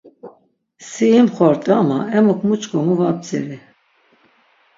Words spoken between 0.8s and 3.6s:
Si imxort̆i ama emuk mu ç̆k̆omu va bdziri.